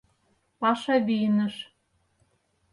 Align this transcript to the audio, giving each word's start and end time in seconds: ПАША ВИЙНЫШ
ПАША 0.59 0.95
ВИЙНЫШ 1.07 1.55